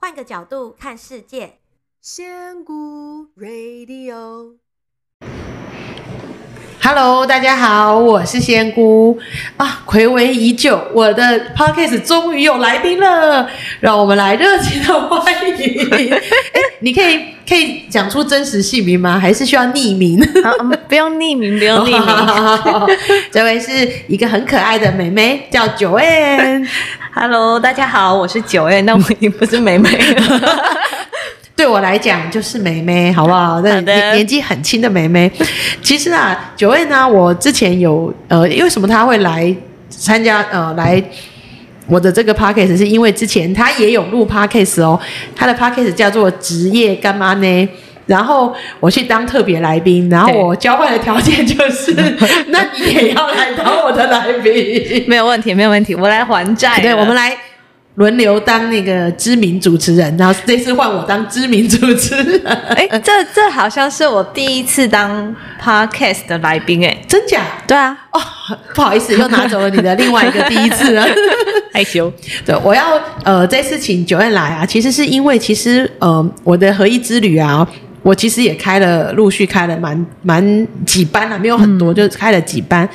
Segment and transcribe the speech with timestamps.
[0.00, 1.58] 换个角度看世界，
[2.00, 4.58] 仙姑 Radio。
[6.90, 9.18] Hello，大家好，我是仙姑
[9.58, 13.46] 啊，暌违已久，我的 Podcast 终于有来宾了，
[13.80, 15.22] 让我们来热情的欢
[15.60, 15.86] 迎。
[15.92, 19.18] 哎，你可以可以讲出真实姓名吗？
[19.20, 20.18] 还是需要匿名？
[20.42, 20.50] 啊、
[20.88, 22.00] 不用匿名，不用匿名。
[22.00, 22.88] 哦、
[23.30, 26.66] 这位是一个很可爱的妹妹，叫 Joanne。
[27.12, 30.40] Hello，大家好，我是 Joanne，那我已经不是妹妹了。
[31.58, 33.60] 对我来讲就是梅梅，好不好？
[33.62, 35.28] 那年年纪很轻的梅梅。
[35.82, 39.52] 其实啊，Joanne 呢，我之前有呃，为什么她会来
[39.90, 41.02] 参加呃来
[41.88, 45.00] 我的这个 Podcast，是因为之前她也有录 Podcast 哦，
[45.34, 47.68] 她的 Podcast 叫做职业干妈呢。
[48.06, 51.92] 然后我去当特别来宾，然后我交换的条件就是，
[52.50, 56.78] 那你也要来当我的来宾，没有问题，没有问题，我来还债。
[56.80, 57.36] 对，我们来。
[57.98, 62.40] 轮流当那个知名主持人，然后这次换我当知名主持人。
[62.46, 67.42] 哎，这这好像是我第一次当 podcast 的来宾，哎，真假？
[67.66, 67.96] 对啊。
[68.12, 68.20] 哦，
[68.72, 71.04] 不好意思，又拿走了你的另外一个第一次了，
[71.74, 72.12] 害羞。
[72.46, 72.84] 对，我要
[73.24, 77.66] 呃，这次请 Joanne 来啊，其实是因为其实呃，我的合一之旅啊，
[78.04, 82.88] 我其实也开了，陆续开了蛮蛮几班了，啊，没有很多，嗯，就开了几班。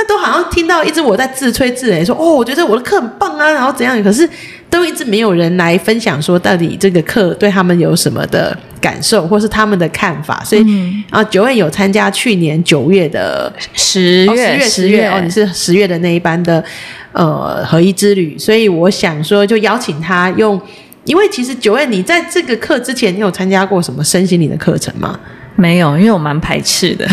[0.00, 4.02] 那都好像听到一直我在自吹自擂，说哦，我觉得我的课很棒啊，然后怎样？
[4.02, 4.26] 可是
[4.70, 10.42] 都一直没有人来分享说到底这个课对他们有什么的感受，或是他们的看法。
[10.42, 16.64] 所以、嗯、啊，Joanne 有参加去年九月的十月、哦、十月哦，你是十月的那一班的
[17.12, 20.58] 呃合一之旅，所以我想说就邀请他用，
[21.04, 25.20] 因为其实 Joanne 你在这个课之前，你有参加过什么身心灵的课程吗？
[25.56, 27.06] 没有，因为我蛮排斥的，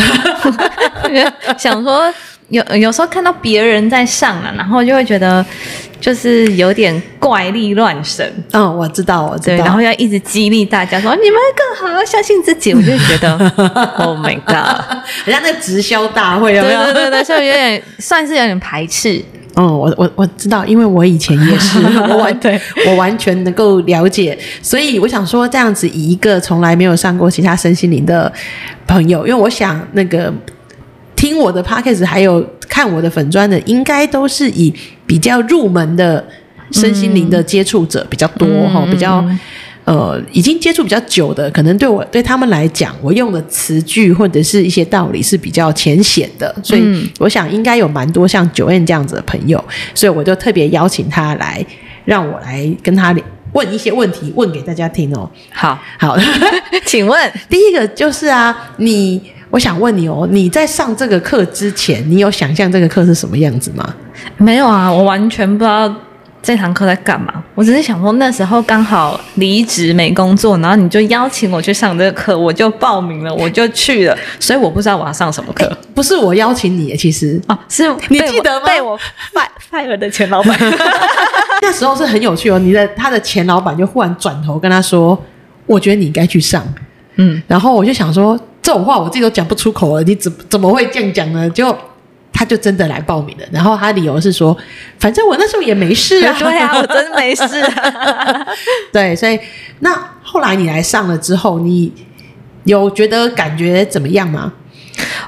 [1.60, 2.14] 想说。
[2.50, 5.46] 有有时候看到别人在上啊，然后就会觉得
[6.00, 8.26] 就是有点怪力乱神。
[8.54, 9.66] 嗯，我知道，我知道。
[9.66, 12.74] 然后要一直激励大家说你们更好，要相信自己。
[12.74, 13.38] 我就觉得，
[14.00, 16.84] Oh my god，人家那个直销大会有没有？
[16.86, 19.22] 对对对对，所以有点算是有点排斥。
[19.56, 24.38] 嗯，我我我知道，因为我以前也是， 我完对我完全能够了解。
[24.62, 28.32] 所以我想说，这样子以一个从来没有上过其他身心灵的
[28.86, 30.34] 朋友，因为我想那个。
[31.18, 34.74] 听我的 podcast 还有看我的粉砖的，应该都是以
[35.06, 36.26] 比较入门的
[36.72, 39.26] 身心灵的接触者比较多哈、嗯，比较
[39.84, 49.62] 呃已经接触比较久的，可能对我对他们来讲，我用的词句或者是一些道理是比较浅显的，所以我想应该有蛮多像 Joanne 这样子的朋友，
[49.96, 51.66] 所以我就特别邀请他来，
[52.06, 53.16] 让我来跟他
[53.54, 55.28] 问一些问题，问给大家听哦。
[55.52, 56.16] 好，好，
[56.86, 59.20] 请问 第一个就是啊，你。
[59.50, 63.96] 我想问你哦，你在上这个课之前，你有想象这个课是什么样子吗？
[64.38, 65.92] 没有啊，我完全不知道
[66.44, 67.34] 这堂课在干嘛。
[67.56, 74.18] 我只是想说，那时候刚好离职没工作，然后你就邀请我去上这个课，我就报名了，我就去了。
[74.40, 75.76] 所以我不知道我要上什么课。
[75.96, 78.66] 不是我邀请你，其实哦，是你记得吗？
[78.68, 79.00] 被我
[79.72, 80.58] fire 的前老板。
[81.62, 85.18] 那时候是很有趣哦，你的他的前老板就忽然转头跟他说
[85.66, 86.62] ：“我觉得你应该去上。”
[87.16, 88.38] 嗯，然后我就想说。
[88.68, 91.50] 这种话我自己都讲不出口了，你怎怎么会这样讲呢？
[91.52, 91.74] 就
[92.34, 94.56] 他就真的来报名了，然后他理由是说，
[95.00, 98.46] 反正我那时候也没事啊， 对啊，我真没事啊。
[98.92, 99.40] 对，所以
[99.80, 101.90] 那后来你来上了之后，你
[102.66, 104.52] 有觉得感觉怎么样吗？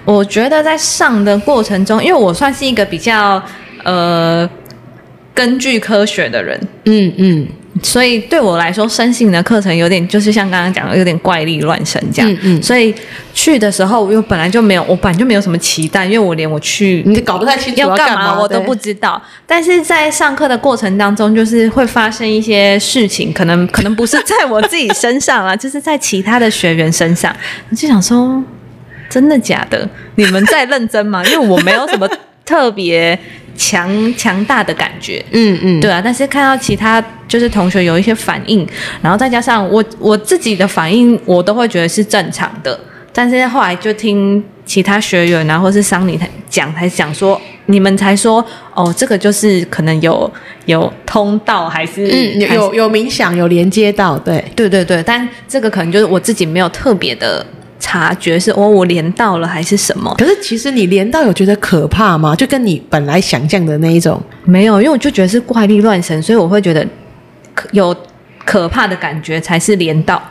[0.04, 3.42] 我觉得在上的过程中，因为我算是一个比较
[3.86, 4.48] 呃
[5.34, 7.48] 根据科学的人，嗯嗯。
[7.84, 12.32] 所以对我来说，身心的课程有点就是像刚刚讲的，有点怪力乱神这样。
[12.32, 12.64] 嗯嗯。
[12.64, 12.94] 所以
[13.34, 19.22] 去的时候，我又本来就没有，我本来就没有什么期待，因为我连我去你搞不太清楚要干嘛，我都不知道。
[19.46, 27.34] 但是在上课的过程当中，就是会发生一些事情，可能 可能不是在我自己身上啊，就是在其他的学员身上。
[27.70, 28.44] 我就想说，
[29.10, 29.88] 真的假的？
[30.16, 31.24] 你们在认真吗？
[31.26, 32.10] 因为我没有什么
[32.44, 33.18] 特别。
[33.60, 38.66] 强强大的感觉，嗯嗯，对啊，但是看到其他就是同学有一些反应，
[39.02, 42.80] 然后再加上我我自己的反应，我都会觉得是正常的。
[43.12, 46.18] 但是后来就听其他学员然后或是桑尼
[46.50, 50.32] 讲，才讲说你们才说哦，这个就是可能有
[50.66, 57.46] 有通道，还是有有冥想有连接到，对对对对，但这个可能就是我自己没有特别的。
[57.80, 60.14] 察觉是哦，我连到了还是什么？
[60.18, 62.36] 可是其实你连到有觉得可怕吗？
[62.36, 66.86] 就跟你本来想象的那一种没有，因为我就觉得是怪力乱神，所以我会觉得
[67.54, 67.96] 可有
[68.46, 70.22] 可怕的感觉才是连到，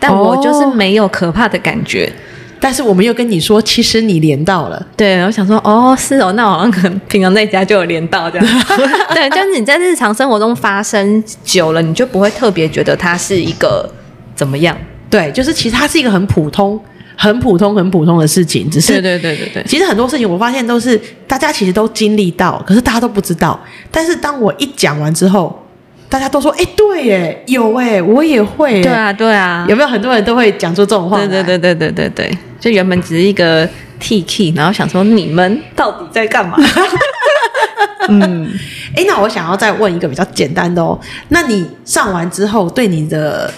[0.00, 2.06] 但我就是没有可怕的感觉。
[2.06, 2.12] 哦，
[2.58, 4.86] 但是我们又跟你说，其实你连到了。
[4.96, 8.46] 对，我想说，哦，是哦，那我好像可能平常在家就有连到这样。
[9.12, 13.86] 对，就是你在日常生活中发生久了，你就不会特别觉得它是一个
[14.34, 14.74] 怎么样。
[15.16, 16.78] 对，就是其实它是一个很普通、
[17.16, 19.64] 很普通、很普通的事情，只是对对对对对。
[19.66, 23.58] 其实很多事情我发现都是大家其实都经历到，可是大家都不知道。
[23.90, 25.64] 但是当我一讲完之后，
[26.08, 31.16] 大家都说：“哎，对耶，有哎，我也会。”对啊，对啊，有没有很多人都会讲出这种话？
[31.18, 33.68] 对对对对对对对，就原本只是一个
[33.98, 36.56] T K，然后想说你们到底在干嘛？
[38.08, 38.48] 嗯，
[38.94, 40.96] 哎，那我想要再问一个比较简单的哦，
[41.30, 43.52] 那你上完之后对你的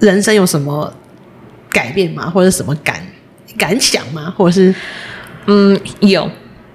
[0.00, 0.92] 人生有什么
[1.72, 2.30] 改变吗？
[2.30, 2.96] 或者什么感
[3.56, 4.32] 感想吗？
[4.36, 4.74] 或者是
[5.46, 6.30] 嗯，有，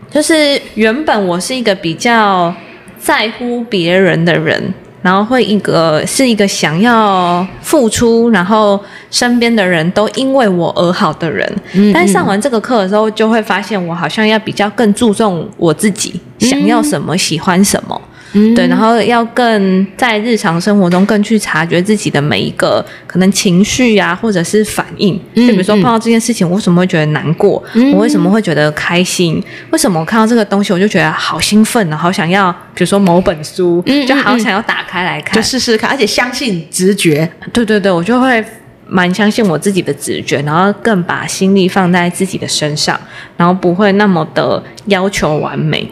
[0.09, 2.53] 就是原本我是一个比较
[2.99, 4.73] 在乎别人的人。
[5.03, 8.77] 然后会一个是一个想要付出，然后
[9.09, 11.47] 身边的人都因为我而好的人。
[11.73, 18.01] 嗯嗯，但是上完这个课的时候，就会发现我好像要比较更注重我自己，嗯、想要什么，喜欢什么。
[18.33, 25.15] 嗯、对，然后要更在日常生活中更去察觉自己的每一个可能情绪啊，或者是反应。
[25.35, 27.63] 就比如说碰到这件事情，我为什么会觉得难过？
[27.74, 29.41] 嗯、我为什么会觉得开心？
[29.71, 31.97] 为什么我看到这个东西我就觉得好兴奋呢？
[31.97, 37.30] 好想要，比如说某本书，嗯、就好想要打开来看，就试试看，而且相信直觉。
[37.53, 38.44] 对对对，我就会
[38.88, 43.00] 蛮相信我自己的直觉，然后更把心力放在自己的身上，
[43.35, 45.89] 然后不会那么的要求完美。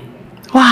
[0.53, 0.63] 哇，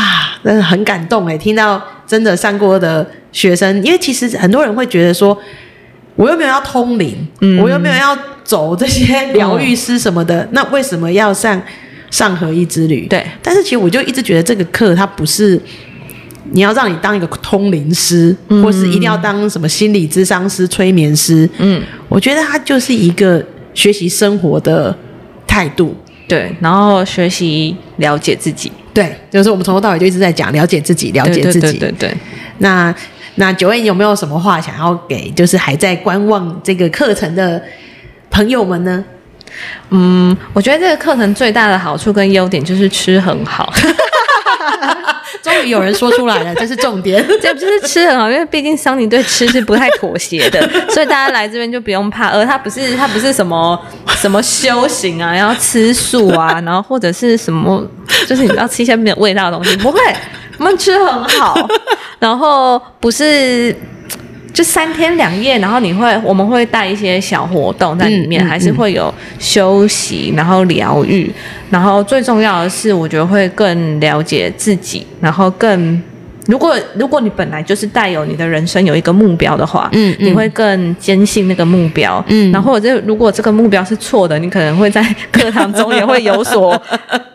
[0.43, 1.37] 真的很感动哎！
[1.37, 5.37] 听到真的上过的学生，因为其实很多人会觉得说，
[6.15, 11.61] 我又没有要通灵，嗯、我又没有要走这些疗愈师什么的，嗯、那为什么要上
[12.11, 13.07] 上合一之旅？
[13.07, 15.59] 对，但是其实我就一直觉得这个课它不是
[16.51, 21.49] 你要让你当一个通灵师，嗯、或是一定要当什么心理咨商师、催眠师。
[21.57, 23.41] 嗯，我觉得它就是一个
[23.73, 24.95] 学习生活的
[25.47, 25.95] 态度，
[26.27, 28.69] 对，然后学习了解自己。
[28.93, 31.61] 对，就是我们从头到尾就一直在讲了解自己，了解自己。
[31.61, 32.17] 对对，对，对，对。
[32.59, 32.93] 那
[33.35, 37.61] 那 Joanne 有没有什么话想要给，就是还在观望这个课程的
[38.29, 39.03] 朋友们呢？
[39.89, 43.73] 嗯，我觉得这个课程最大的好处跟优点就是吃很好。
[45.41, 47.23] 终于有人说出来了， 这是重点。
[47.41, 52.29] 这不是吃很好，因为毕竟桑尼对吃是不太妥协的， 所以大家来这边就不用怕。
[52.29, 53.77] 而他不是他不是什么
[54.15, 57.85] 什么修行啊，然后吃素啊，然后或者是什么，
[58.27, 59.99] 就是你要吃一些没有味道的东西，不会，
[60.59, 61.67] 我们吃很好。
[62.19, 63.75] 然后不是。
[64.53, 71.33] 就三天两夜，然后你会，我们会带一些小活动在里面，嗯嗯、还是会有休息，然后疗愈，
[71.71, 75.99] 然后最重要的是，我觉得会更了解自己，然后更，
[76.47, 86.81] 如果如果你本来就是带有你的人生有一个目标的话，嗯，嗯你会更坚信那个目标，嗯，然后这如果这个目标是错的，你可能会在课堂中也会有所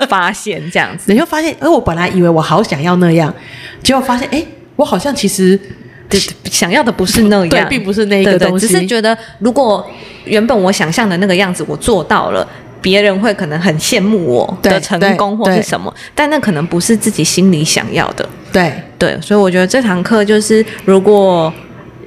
[0.09, 3.33] 发现，这样子，你会发现，哎，我本来以为我好想要那样，
[3.83, 4.45] 结果发现，哎，
[4.77, 5.59] 我好像其实。
[6.11, 8.67] 对，想要的不是那样，对，并不是那一个东西。
[8.67, 9.87] 对对，只是觉得，如果
[10.25, 12.49] 原本我想象的那个样子我做到了，
[12.81, 18.27] 别人会可能很羡慕我的成功或是什么，但那可能不是自己心里想要的。
[18.51, 21.53] 对对，所以我觉得这堂课就是，如果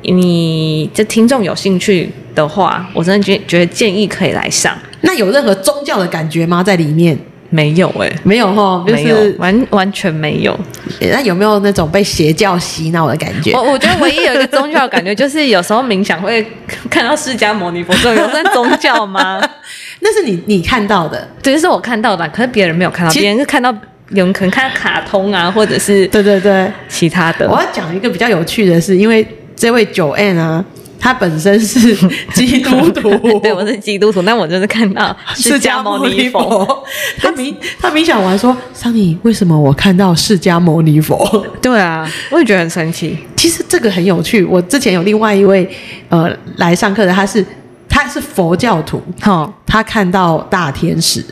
[0.04, 4.78] 你这听众有兴趣的话，我真的觉觉得建议可以来上。
[5.02, 6.62] 那有任何宗教的感觉吗？
[6.64, 7.18] 在里面？
[7.54, 10.58] 没有哎、欸，没有哈，就是、没有完完全没有。
[11.02, 13.52] 那有没有那种被邪教洗脑的感觉？
[13.52, 16.42] 我我觉得唯一有一个宗教的感觉，就是有时候冥想会
[16.90, 19.42] 看到释迦牟尼佛，这种有算宗教吗？
[20.00, 23.76] 那是你你看到的，对，是我看到的，可是别人没有看到，别人是看到
[24.14, 27.50] 有人可能看到卡通啊，或者是对对对其他的。
[27.50, 29.26] 我要讲一个比较有趣的是，因为
[29.56, 30.64] 这位 Joanne 啊。
[31.04, 31.96] 他本身是
[32.32, 33.10] 基督徒，
[33.42, 36.86] 对，我是基督徒，但我就是看到 释迦牟尼佛。
[37.18, 41.18] 他冥他冥想完说：“桑尼，为什么我看到释迦牟尼佛？”
[41.60, 43.18] 对啊，我也觉得很神奇。
[43.36, 44.44] 其实这个很有趣。
[44.46, 45.68] 我之前有另外一位
[46.10, 47.44] 呃来上课的，他是
[47.90, 51.26] 他是佛教徒，哦，他看到大天使，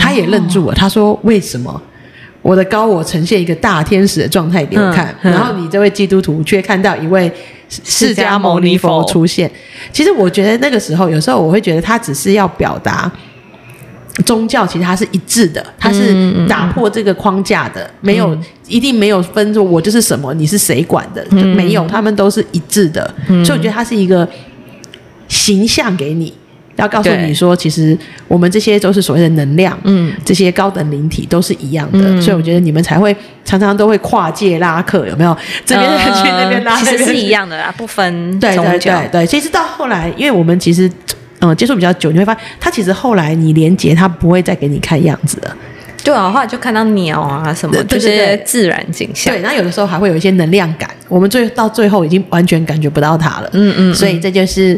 [0.00, 0.74] 他也愣住了。
[0.74, 1.80] 他说：“为什么
[2.44, 7.32] 我的高我呈现一个大天使的状态给我看，然后你这位基督徒却看到一位？”
[7.82, 9.50] 释迦牟尼佛出现，
[9.90, 13.10] 其实我觉得那个时候，有时候我会觉得他只是要表达
[14.24, 24.28] 宗教，其实它是一致的，它是打破这个框架的，没有一定没有分说我就是什么，你是谁管的，没有，他们都是一致的，所以我觉得它是一个
[25.26, 26.32] 形象给你。
[26.76, 33.14] 要告诉你说，其实我们这些都是所谓的能量，嗯，这些高等灵体都是一样的，嗯、所以我觉得你们才会
[33.44, 35.36] 常常都会跨界拉客，有没有？
[35.64, 38.62] 这边去那边拉，其实是一样的啦，不分宗教。
[38.62, 40.90] 对对对对，其实到后来，因为我们其实
[41.40, 45.56] 嗯接触比较久，你会发现他其实后来你连接他不会再给你看样子了。
[46.02, 49.32] 对啊，后来就看到鸟啊什么，就是自然景象。
[49.32, 53.48] 对，然后有的时候还会有一些能量感，我们最到最后已经完全感觉不到它了。
[53.52, 54.76] 嗯嗯，所以这就是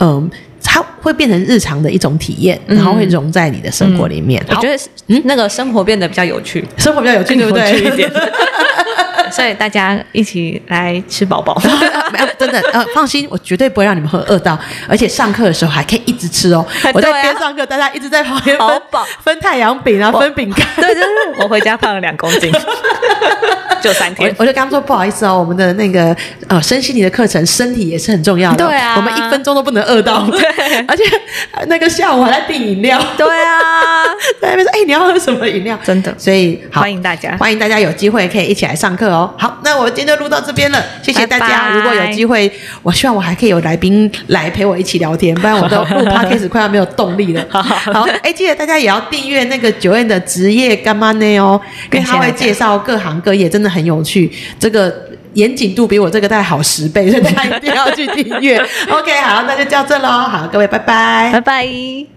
[0.00, 0.30] 嗯。
[0.74, 4.44] 它会变成日常的一种体验，然后会融在你的生活里面。
[4.48, 4.76] 我觉得，
[5.06, 7.80] 嗯，那个生活变得比较有趣，生活比较有趣，对不对？
[7.80, 8.10] 一点。
[9.30, 11.60] 所以大家一起来吃饱饱。
[12.12, 16.64] 没有，真的，呃，放心，我绝对不会让你们会饿到，而且上课的时候还可以一直吃哦。
[16.94, 20.66] 我在边上课，大家一直在旁边分饱分太阳饼啊，分饼干。
[20.76, 21.06] 对，就是
[21.38, 22.52] 我回家胖了两公斤。
[23.82, 26.16] 就三天，我，我就刚刚说不好意思哦，我们的那个
[26.48, 28.64] 呃身心理的课程，身体也是很重要的。
[28.64, 30.26] 对啊，我们一分钟都不能饿到。
[30.30, 30.40] 对，
[30.88, 31.02] 而且
[31.66, 32.98] 那个下午还在订饮料。
[33.18, 34.02] 对啊，
[34.40, 35.78] 在那边说，哎、欸，你要喝什么饮料？
[35.84, 39.30] 真的，所以欢迎大家，欢迎大家有机会可以一起来上课哦。
[39.38, 41.68] 好，那我今天就录到这边了，谢谢大家。
[41.74, 42.50] 如果有机会，
[42.82, 47.44] 我希望我还可以有来宾来陪我一起聊天，不然我都录 podcast 快要没有动力了。
[47.50, 47.62] 好，
[48.22, 51.60] 哎、欸，记得大家也要订阅那个 Joanne 的职业干妈呢哦，
[51.92, 54.30] 因为他会介绍各行各业，真的很有趣。
[54.58, 54.94] 这个
[55.34, 58.58] 严谨度比我这个大概好十倍，所以大家一定要去订阅。
[58.88, 60.08] OK，好，那就叫这喽。
[60.08, 62.13] 好，各位，拜拜，拜拜。